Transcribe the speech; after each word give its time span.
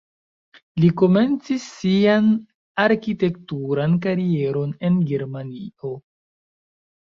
Li 0.83 0.87
komencis 1.01 1.67
sian 1.81 2.33
arkitekturan 2.85 3.97
karieron 4.09 4.75
en 4.91 5.01
Germanio. 5.15 5.97